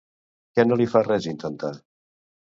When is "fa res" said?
0.95-1.29